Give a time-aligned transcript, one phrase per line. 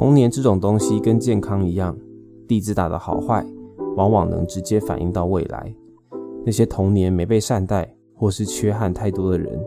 [0.00, 1.94] 童年这种东西跟健康一样，
[2.48, 3.44] 地质打的好坏，
[3.98, 5.74] 往往能直接反映到未来。
[6.42, 9.62] 那些童年没被善待，或是缺憾太多的人，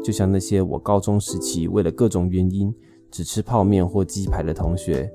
[0.00, 2.72] 就像那些我高中时期为了各种原因
[3.10, 5.12] 只吃泡面或鸡排的同学，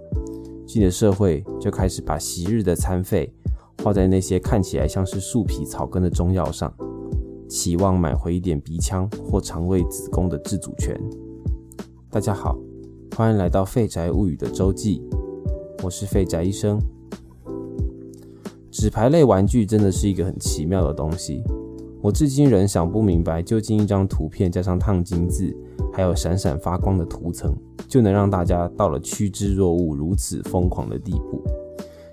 [0.65, 3.33] 进了社会就开始把昔日的餐费
[3.81, 6.69] 花在那些看起来像是树皮草根的中药上，
[7.47, 11.01] 期望买回一点鼻腔或肠胃子宫的自主权。
[12.11, 12.57] 大家好，
[13.17, 15.01] 欢迎来到废宅物语的周记，
[15.81, 16.79] 我是废宅医生。
[18.69, 21.41] 纸牌类玩具真的是一个很奇妙的东西。
[21.99, 25.51] 我至今仍想不明白，究竟一张图片加上烫金字，
[25.91, 27.57] 还有闪闪发光的涂层，
[27.87, 31.41] 就能让大家到了趋之若鹜、如此疯狂的地步。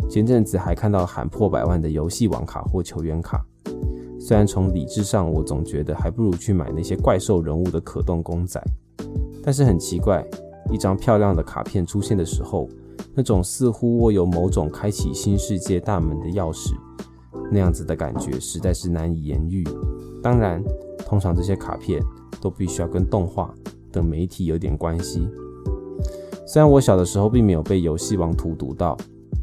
[0.09, 3.45] 前阵子还看到喊破百万的游戏王卡或球员卡，
[4.19, 8.59] 虽然从理智上我总觉得还不如去买那些怪兽人物的可动公仔，
[9.43, 10.27] 但是很奇怪，
[10.71, 12.69] 一张漂亮的卡片出现的时候，
[13.15, 16.75] 那种似乎握有某种开启新世界大门的钥匙。
[17.51, 19.65] 那样子的感觉实在是难以言喻。
[20.23, 20.63] 当然，
[21.07, 22.03] 通常这些卡片
[22.41, 23.55] 都必须要跟动画
[23.93, 25.29] 等媒体有点关系。
[26.47, 28.97] 虽然我小的时候并没有被游戏王荼毒到，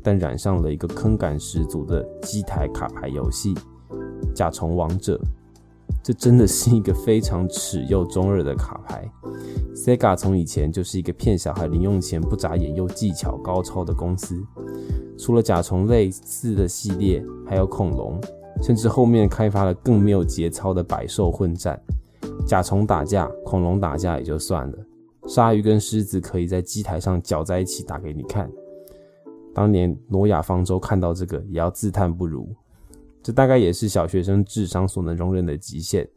[0.04, 3.54] 但染上了一个坑感十足的机台卡牌游戏
[4.34, 5.16] 《甲虫王者》。
[6.04, 9.08] 这真的是一个非常耻又中二的卡牌。
[9.84, 14.40] Sega 从以前就是一个骗小孩零用钱不眨眼又技巧高超的公司。
[15.18, 18.22] 除了甲虫类似的系列，还有恐龙，
[18.62, 21.82] 甚至后面开发了更没有节操的百兽混战。
[22.46, 24.78] 甲虫打架，恐龙打架也就算了，
[25.28, 28.48] 鲨鱼跟狮子可以在机台上搅在一起打给你看。
[29.52, 32.48] 当年挪亚方舟看到这个，也要自叹不如。
[33.24, 36.08] 这大概也是小学生智商所能容忍的极限。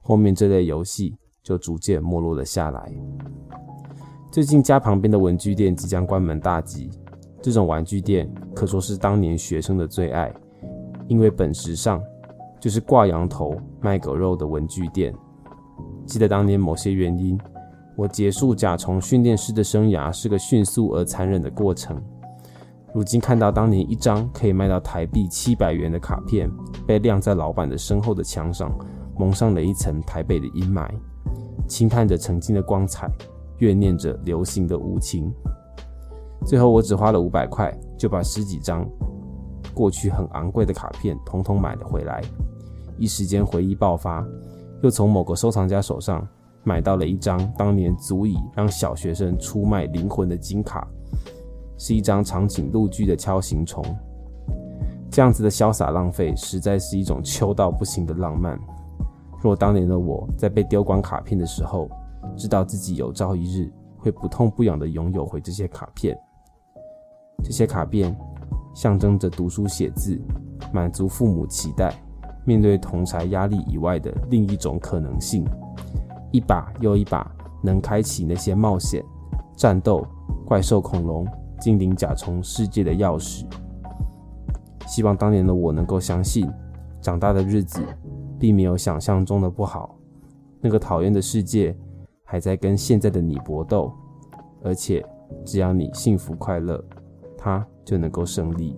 [0.00, 2.92] 后面这类游戏就逐渐没落了下来。
[4.30, 6.90] 最近家旁边的文具店即将关门大吉。
[7.42, 10.30] 这种玩具店可说是当年学生的最爱，
[11.08, 12.02] 因为本质上
[12.60, 15.14] 就是挂羊头卖狗肉的文具店。
[16.04, 17.40] 记得当年某些原因，
[17.96, 21.98] 我结束甲虫训练师的生涯是个迅速而残忍的过程。
[22.92, 26.50] 如今看到当年一张可以卖到台币七百元的卡片
[26.86, 28.70] 被晾在老板的身后的墙上，
[29.16, 30.90] 蒙上了一层台北的阴霾，
[31.70, 33.08] 轻叹着曾经的光彩，
[33.58, 35.32] 怨念着流行的无情。
[36.44, 38.84] 最后，我只花了五百块，就把十几张
[39.72, 42.20] 过去很昂贵的卡片统统买了回来。
[42.98, 44.26] 一时间回忆爆发，
[44.82, 46.26] 又从某个收藏家手上
[46.64, 50.84] 买到了一张当年足以让小学生出卖灵魂的金卡，
[51.78, 53.84] 是一张长颈鹿剧的锹形虫。
[55.08, 58.58] 这样子的潇洒浪费，实在是一种秋到不行的浪漫。
[59.40, 61.88] 若当年的我在被丢光卡片的时候，
[62.36, 66.18] 知道自己有朝一日会不痛不痒地拥有回这些卡片。
[67.42, 68.14] 这些卡片
[68.74, 70.20] 象征着读书写字，
[70.72, 71.94] 满足父母期待，
[72.44, 75.44] 面对同才压力以外的另一种可能性，
[76.30, 79.02] 一把又一把能开启那些冒险、
[79.56, 80.06] 战斗、
[80.46, 81.26] 怪兽、恐龙、
[81.58, 83.46] 精灵、甲虫世界的钥匙。
[84.86, 86.46] 希望当年的我能够相信，
[87.00, 87.80] 长大的日子
[88.40, 89.96] 并没有想象中的不好，
[90.60, 91.76] 那个讨厌的世界
[92.24, 93.92] 还在跟现在的你搏斗，
[94.64, 95.06] 而且
[95.44, 96.82] 只要你幸福快乐。
[97.42, 98.76] 它就能够胜利。